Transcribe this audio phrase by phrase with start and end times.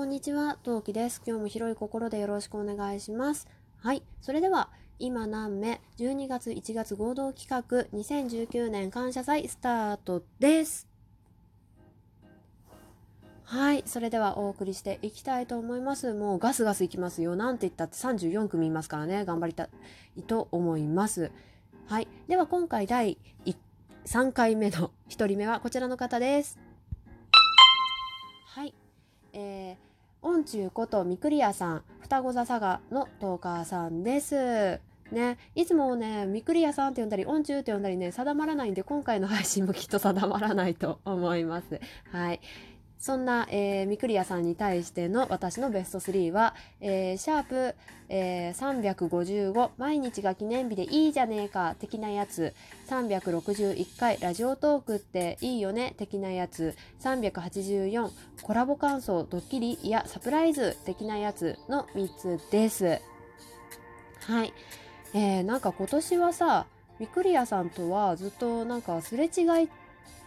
[0.00, 1.20] こんにちは、トウキです。
[1.26, 3.46] 今日も広い心でよろしくお願いします。
[3.76, 10.88] はい、それでは、今何目12月1月合同企画2019年感謝祭スタートです。
[13.44, 16.14] はい、それではお送りしていきたいと思います。
[16.14, 17.36] もうガスガスいきますよ。
[17.36, 19.68] なんて言ったって34組いますからね、頑張りた
[20.16, 21.30] いと思います。
[21.84, 23.18] はい、では今回第
[24.06, 26.58] 3回目の1人目はこちらの方です。
[28.46, 28.72] はい、
[29.34, 29.89] えー、
[30.22, 34.80] 音中ことみくりやさん、双子座佐賀のトーカーさんです。
[35.10, 41.80] ね、いつもね、みくりやさんって呼んだり、音中って呼んだりね、定まらないんで、今回の配信もきっと定まらないと思います。
[42.12, 42.40] はい。
[43.00, 47.74] そんな、えー、みくりやさんに対しての私のベスト3は、えー、シャープ、
[48.10, 52.54] えー、355毎日が記念日でいいじゃねえか的なやつ。
[52.88, 56.76] 361回ラジオトークっていいよね的なやつ。
[57.00, 58.10] 384
[58.42, 63.00] コラボ感想ドッキリいやサプライズ的なやつの3つです。
[64.26, 64.52] はい、
[65.14, 66.66] えー、なんか今年はさ
[66.98, 69.70] みくりやさんとはずっとなんかすれ違い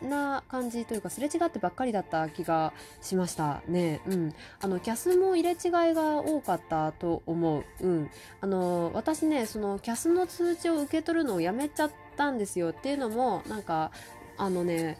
[0.01, 4.01] な感じというかすれ違ってばっかりだった気がしましたね。
[4.05, 4.33] うん。
[4.61, 7.63] あのキャスも入れ違いが多かったと思う。
[7.81, 8.09] うん。
[8.41, 13.91] あの私ねそのキャスの通知を受け取るのをやめちゃったんですよっていうのもなんか
[14.37, 14.97] あのね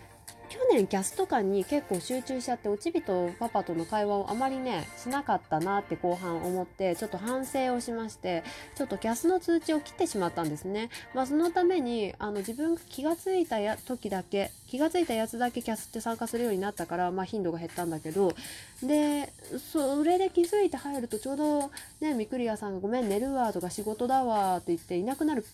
[0.53, 8.43] 去年キャスとかに結構集中しちゃっておちびとパパとの会話をあまりねしなかったなって後半思ってちょっと反省をしまして
[8.75, 10.91] ちょっとキャスの通知を切ってしまったんですね。
[11.15, 18.35] まあ、そのためにあの自分が気がついたや時だけ気がついたやつだけキャスって参加するようになったから、まあ、頻度が減ったんだけど
[18.83, 19.33] で
[19.71, 25.45] それで気づいて入るとちょうどねみくりやさんが「ごめん寝るわ」とか「仕事だわ」って言っていなくなる、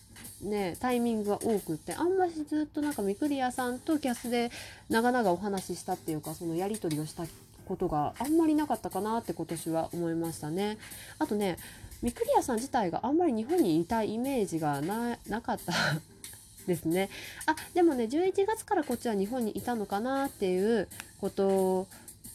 [0.42, 4.50] ね、タイミングが多くってあんまりずっとなんかみくりやさんとキャスで
[4.90, 7.24] 長々お話ししたっていうかそのやり取りをした
[7.66, 10.76] ことがあんまりなかったかなって今年は思いましたね。
[11.18, 11.56] あとね
[12.02, 15.72] みくりやさん自体があんまり日本にいたイメージがななかった
[16.66, 17.08] ですね。
[17.46, 20.88] あでもね11月からこっちは日本にいたのかなっていう
[21.20, 21.86] こと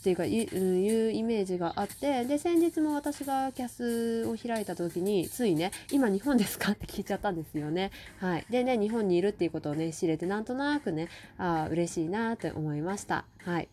[0.05, 7.89] っていうかいういうイメージがあってで先日も私がキャスを開いた時についね「今日本ですか?」って聞いちゃったんですよね。
[8.19, 11.07] はい、でね日本にいるっていうことをね知れてなんとなくね
[11.39, 13.25] あ嬉しいなって思いました。
[13.39, 13.67] はい、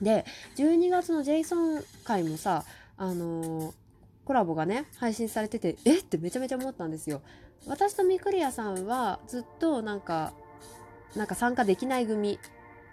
[0.00, 2.64] で12月のジェイソン会もさ
[2.96, 3.74] あのー
[4.24, 7.20] コラボがね配信されててえってめちゃめちゃ思ったんですよ。
[7.66, 10.32] 私とミクリアさんはずっとなんか
[11.16, 12.38] なんか参加できない組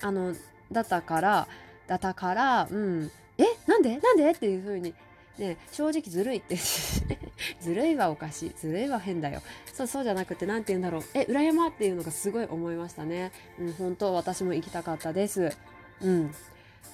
[0.01, 0.33] あの
[0.71, 1.47] だったから
[1.89, 3.11] だったからうん。
[3.37, 3.97] えなんで？
[3.97, 4.29] なんで？
[4.29, 4.93] っていう風に
[5.39, 6.55] ね正直ずるいって。
[7.59, 8.51] ずるいはおかしい。
[8.55, 9.41] ずるいは変だよ。
[9.73, 11.03] そうそうじゃなくて何て言うんだろう。
[11.15, 13.31] え裏山っていうのがすごい思いましたね。
[13.59, 15.51] うん本当私も行きたかったです。
[16.01, 16.33] うん。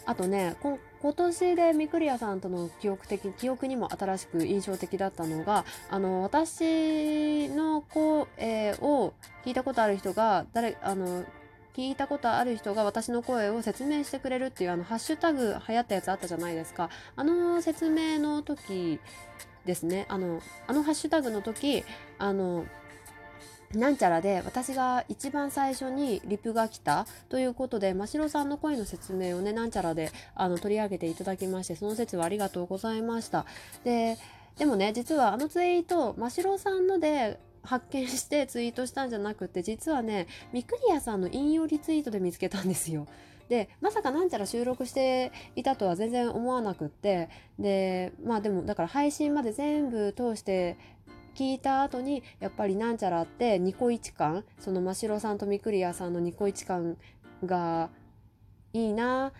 [0.06, 0.80] あとね今
[1.14, 9.14] 年でミクリアさんとの記憶的記憶にも新しく印象的だったのがあの私の声を
[9.44, 11.26] 聞いたことある人が誰あの
[11.76, 16.90] 聞いたことある人が私の声を説明してくれるっていうあのハッシュタグ流行ったやつあったじゃないですか。
[17.18, 19.00] あの説明の時
[19.66, 20.06] ですね。
[20.08, 21.84] あのあのハッシュタグの時
[22.18, 22.66] あの
[23.74, 33.46] なんちゃらで私が一番最初にリプが来たということで真城さんの声の説明をねなんちゃらであの取り上げていただきましてその説はありがとうございました。
[33.84, 34.18] で
[34.58, 43.08] でもね実はあのツイート真城さんので発見してツイートしたんじゃなくて実はねミクリアさんの引用リツイートで見つけたんですよ
[43.50, 50.78] でまさかなんちゃら収録していたとは全然思わなくってでまあでもだから配信まで全部通して
[51.36, 56.98] 聞いた後にやっぱりなんちゃらってニコイチ感その真城さんとミクリアさんのニコイチ感
[57.46, 57.90] が
[58.74, 59.34] いいな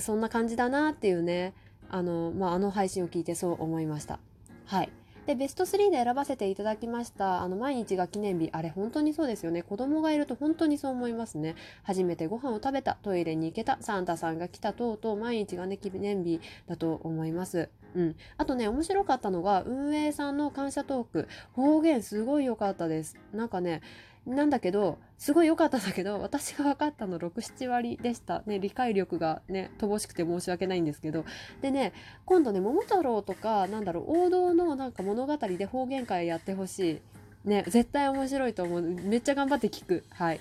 [0.00, 1.54] そんな感じだなっていうね
[1.88, 4.18] あの,、まあ、あの配信を聞いてそう思いました。
[4.66, 4.90] はい
[5.26, 8.50] でベスト3で選ばせていただきましたあの毎日が記念日。
[8.52, 9.62] あれ本当にそうですよね。
[9.62, 11.54] 子供がいると本当にそう思いますね。
[11.84, 12.98] 初めてご飯を食べた。
[13.02, 13.78] トイレに行けた。
[13.80, 17.68] サンタさんが来た等々毎日がね記念日だと思います。
[17.94, 21.28] うん、あとね面白かったのが運営さんの感謝トーク。
[21.52, 23.16] 方言すごい良かったです。
[23.32, 23.80] なんかね
[24.26, 28.42] なんだけどすごい良かったんだけど私が分かったの67割でした。
[28.46, 31.24] ね理解力がね乏しくて申し訳ないんですけど。
[31.60, 31.92] でね
[32.24, 37.02] 今度ね桃太郎とかなんだろう王道のなんか物語で方言会やってほし
[37.44, 37.48] い。
[37.48, 38.82] ね絶対面白いと思う。
[38.82, 40.04] めっちゃ頑張って聞く。
[40.10, 40.40] はい。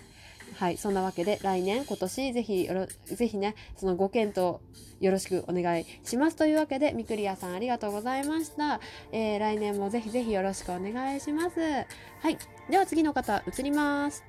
[0.58, 4.60] はい、そんなわけで来年今年ぜひよろぜひねそのご検討
[5.00, 8.80] よろしくお願いしますというわけでみくりやさんありがとうございました、
[9.12, 11.60] えー、来年もぜひぜひよろしくお願いします。
[11.60, 12.38] はい
[12.70, 14.24] では次の方移ります。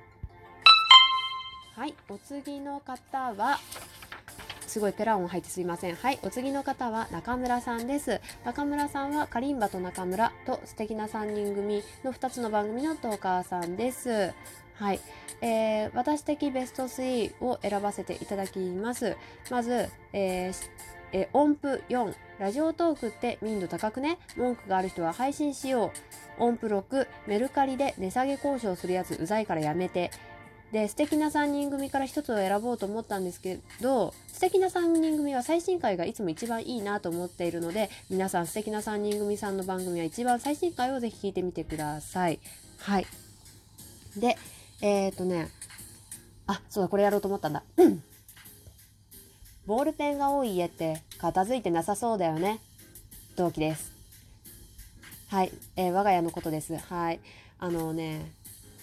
[1.75, 3.59] はいお次の方は
[4.67, 5.95] すごいペラ音入ってすいません。
[5.95, 8.19] はいお次の方は中村さんです。
[8.43, 14.33] 中村さんはカリンバと中村と素敵な3人組の2つの番組のトーカーさんです。
[14.75, 14.99] はい、
[15.41, 19.15] えー、私的ベスト3を選ばせていただきます。
[19.49, 20.69] まず、えー
[21.15, 24.17] え音符4ラジオトークって民度高くね？
[24.35, 25.91] 文句がある人は配信しよ
[26.39, 26.43] う。
[26.43, 30.11] 音符6メルカリで値下げ交渉するやつうざいからやめて。
[30.71, 42.39] で素敵な3人組から1つを選ぼうと思ったんですけど素敵な3人組は最新回がいつも一番いいなと思っているので皆さん素敵な3人組さんの番組は一番最新回をぜひ聞いてみてください。
[42.79, 43.05] はい。
[44.17, 44.35] で
[44.83, 45.49] えっ、ー、とね
[46.45, 47.63] あそうだこれやろうと思ったんだ
[49.65, 52.59] ボールペンが多い家って片付いてなさそうだよね。
[53.37, 53.93] 同期です。
[55.29, 56.75] はい、えー、我が家のことです。
[56.75, 57.21] はい。
[57.59, 58.29] あのね、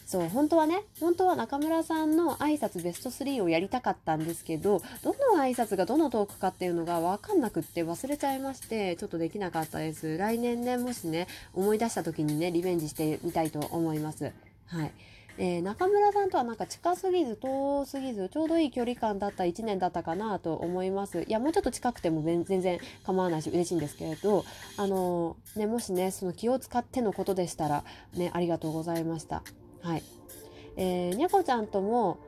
[0.07, 10.17] そう、本当はね、本当は中村さんの挨拶ベスト3をやりたかったんですけど、どの挨拶がどのトークかっていうのがわかんなくって忘れちゃいまして、ちょっとできなかったです。
[10.17, 14.33] 来年ね、もしね、思い出した時にね、リベンジしてみたいと思います。
[14.67, 14.93] はい。
[15.43, 21.23] えー、中村さんとはなんか近すぎず遠すぎずちょうどいい距離感だった1年だったかなと思います。
[21.23, 24.45] いやもうちょっと近くても全然構わないし嬉しいんですけれど
[24.77, 27.85] あのー、ねもしねその気を使ってのことでしたら
[28.15, 29.43] ねありがとうございました。
[29.81, 30.03] はい。
[30.77, 32.19] えー、にゃこちゃんとも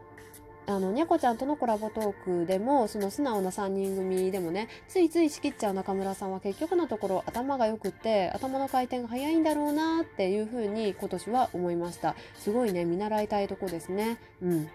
[0.66, 14.68] あのにゃこちゃんとのコラボトークでもその素直な3人組でもねついつい仕切っちゃう中村さんは結局のところ頭が良くて頭の回転が早いんだろうなっていうふうに今年は思いましたすごいね見習いたいとこですねうん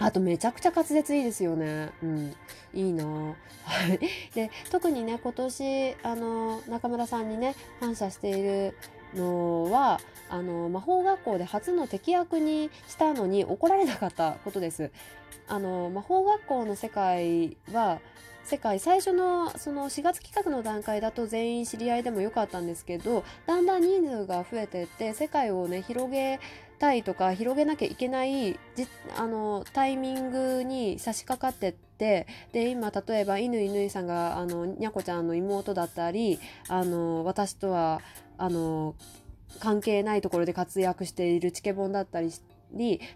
[0.00, 1.90] あとめちゃくちゃ滑舌いいですよね。
[2.02, 2.34] うん。
[2.72, 3.34] いいなは
[3.86, 4.00] い。
[4.34, 8.74] で、特にね、今年、あの、中村さんにね、感謝している
[9.14, 14.90] のはあの魔法学校で初の敵役にしたのに怒られなかったことです。
[15.48, 18.00] あの魔法学校の世界は
[18.44, 26.40] 世界最初のその4月企画の段階だと全員知り合いでもよかったんですけどだんだん人数が増えてって世界をね広げ
[26.78, 28.86] たいとか広げなきゃいけないじ
[29.16, 38.00] あのタイミングに差し掛かってってで今例えば乾乾さんがあのにゃこちゃんの妹だったりあの私とは
[38.38, 38.94] あの
[39.58, 42.30] 関係ないところで活躍しているチケボンだったり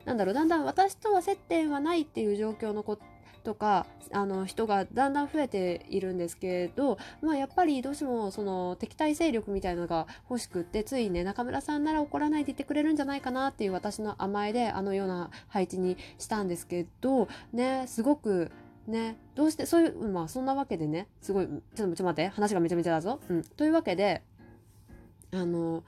[0.04, 2.98] なんだろうだんだん私とは接点はないっていう状況のこ
[3.44, 18.50] とかあの人がだんだん増えているんですけど、まあ、やっぱりどうしてもその敵対勢力みたいなのが欲しくってついね中村さんなら怒らないで言ってくれるんじゃないかなっていう私の甘えであのような配置にしたんですけどねすごく
[18.86, 19.16] ね。
[19.34, 21.08] どうしてそういうまあそんなわけでね。
[21.20, 22.28] すごいちょっと待って。
[22.28, 23.20] 話がめちゃめちゃだぞ。
[23.28, 24.22] うん、というわけで
[25.32, 25.82] あの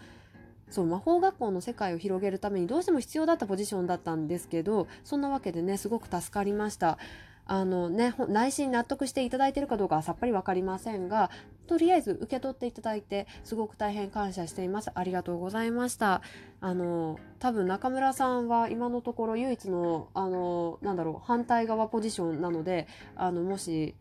[0.70, 6.98] そう魔法学校の世界を広げるためにどうしても必要だったポジションだったんですけどそんなわけでねすごく助かりました。
[7.46, 11.30] あのね内心納得していただいているかどうかはさっぱり分かりませんが
[11.66, 14.90] とりあえず受け取っていただいてすごく大変感謝しています。
[14.94, 16.22] ありがとうございました。
[16.60, 23.94] あの多分中村さんは今のところ唯一のあのなんだろう反対側ポジションなのであのもし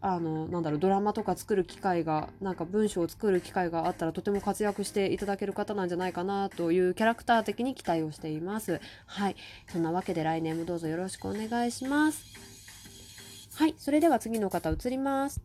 [0.00, 8.80] あのなんだろうドラマとか作る機会がなんか文章を作る機会があったらとても活躍していただける方なんじゃないかなというキャラクター的に期待をしています。
[9.06, 9.36] はい。
[9.68, 12.47] そんなわけで来年もどうぞよろしくお願いします。
[13.58, 15.40] はいそれでは次の方移ります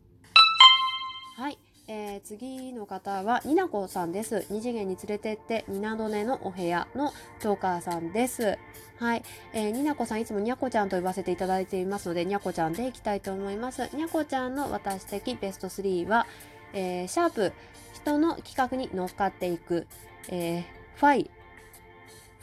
[1.36, 1.58] はい
[1.88, 4.46] えー、次の方はになこさんです。
[4.48, 8.56] 二次元に連れてってニナドネのお部屋のトーカーさんです。
[8.98, 13.94] はい、えー、になこさんいつもにゃこちゃんと呼ばせていただいていますのでにゃこちゃんでいきたいと思います。
[13.94, 16.26] にゃこちゃんの私的ベスト3は、
[16.72, 17.52] えー、シャープ
[17.94, 19.86] 人の企画に乗っかっていく、
[20.28, 21.30] えー、ファイ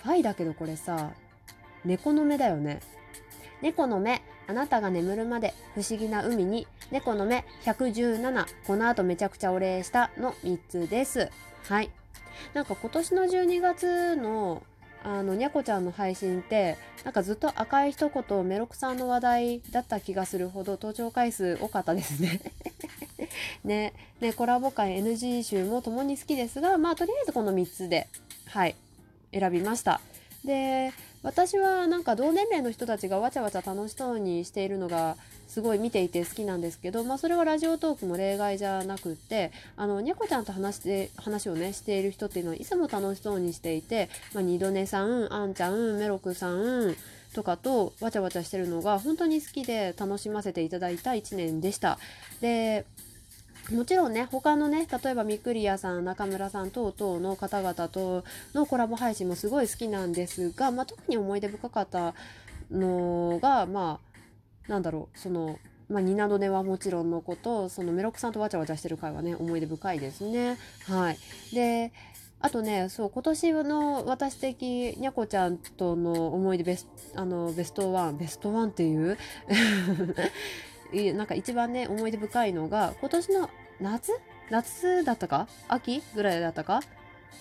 [0.04, 1.14] ファイだけどこれさ
[1.86, 2.82] 猫の目だよね。
[3.62, 4.22] 猫の目
[4.52, 11.30] あなたが眠るまで不思議な海に猫の目117この後めちゃくちゃお礼したの3つです。
[11.70, 11.90] はい。
[12.54, 14.62] なんか今年の12月の
[15.06, 22.42] あのにゃこちゃんの配信ってなんかずっと赤い一言メロクさんの話題だった気がするほど登場回数多かったですね。
[23.64, 23.94] ね。
[24.20, 28.10] ねコラボ会 NG 集も共に好きですがまあとりあえずこの3つで
[28.48, 28.76] はい
[29.32, 30.02] 選びました。
[30.44, 30.92] で
[31.24, 46.96] 私はなんか同年齢の人たちがわちゃわちゃ楽しそうにしているのがすごい見ていて好きなんですけど、まあ、それはラジオトークも例外じゃなくってあのにゃこちゃんと話して話をねしている人っていうのはいつも楽しそうにしていて、まあ、二度寝さんあんちゃんメロクさん
[47.34, 52.00] とかとわちゃわちゃしてるのが本当に好きで楽しませていただいた1年でした。
[52.40, 52.86] で
[53.70, 62.14] もちろんね他のね例えばみくりやさん中村さん等々の方々とのコラボ配信もすごい好きなんですが、まあ、特に思い出深かった
[62.72, 64.00] のがま
[64.68, 70.58] あなんだろうそのまあ、ニナドネはもちろんのことそのメロクさんとわちゃわちゃしてる回はね思い出深いですね。
[70.88, 71.18] はい、
[71.54, 71.92] で
[72.40, 79.18] あとねそう今年の私的にゃこちゃんとの思い出ベスあのベストワンベストワンっていう
[81.14, 84.12] なんか一番ね思い出深いのが今年の夏？
[84.50, 85.48] 夏だったか？
[85.68, 86.82] 秋ぐらいだったか？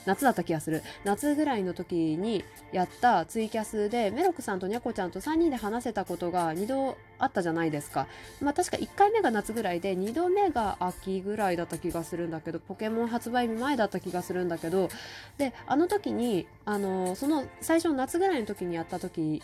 [0.07, 0.83] 夏だった気がする。
[1.05, 8.07] 夏ぐらいの時にやったツイキャスでメロクさんとニャコちゃんと3人で話せたことが2度あったじゃないですか。
[8.41, 14.89] まあ確か1回目が夏ぐらいで2度目が秋ぐらいだった気がするんだけどポケモン発売日前だった気がするんだけど
[15.37, 19.43] であの時にあのその最初の夏ぐらいの時にやった時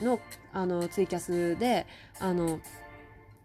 [0.00, 0.20] の
[0.54, 1.86] あのツイキャスで
[2.18, 2.60] あの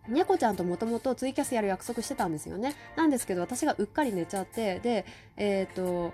[0.07, 2.75] にゃこちゃんともともとツイキャスやる約束してたんですよね。
[2.95, 5.05] なんですけど私がうっかり寝ちゃってで
[5.38, 6.13] えっ、ー、と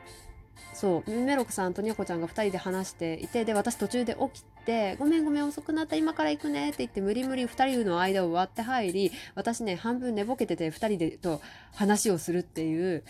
[0.74, 11.42] そうメロクさんとにゃこちゃんが2人で話していてで私途中で起きて「ごめんごめん遅くなった今から行くね」って言って無理無理2人の間を割って入り私ね半分寝ぼけてて2人でと
[11.74, 13.04] 話をするっていう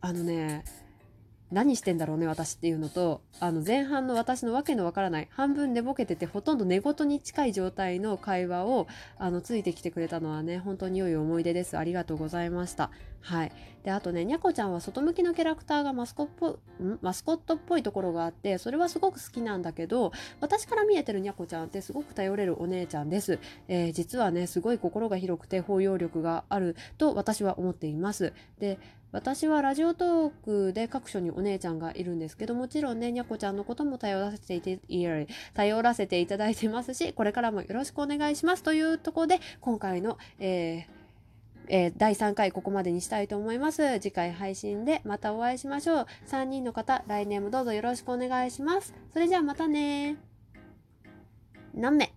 [0.00, 0.64] あのね
[1.52, 8.88] 何してんだろうね私っていうのとあの前半の私のわけのわからない半分寝ぼけててほとんど寝言に近い状態の会話を
[9.18, 11.78] あのついてきてくれたのはね本当に良い思い出です。
[11.78, 12.90] ありがとうございました。
[13.20, 13.52] はい。
[13.84, 16.58] であとねにゃこちゃんは外向きのキャラクターがマスコット
[17.02, 20.10] マスコットっぽいところがあってそれはすごく好きなんだけど
[20.40, 23.38] 私から見えてるにゃこちゃんってすごく頼れるお姉ちゃんです、
[23.68, 28.32] えー、実はねすごい心が広くて包容力があると私は思っています。
[28.58, 28.80] で
[29.16, 34.78] 私はラジオトークで各所にお姉ちゃんがいるんですけどもちろんねにゃこちゃんのことも頼らせていて
[35.54, 40.96] 頼らせていただいてますしこれからもよろしくお願いしますというところで今回の、えー
[41.68, 43.98] えー、第3回ここまでにしたいと思います。
[44.00, 46.06] 次回配信でまたお会いしましょう。
[46.28, 48.94] 3人の方、来年もどうぞよろしくお願いします。
[49.12, 50.16] それじゃあまたね
[51.74, 52.15] 何名？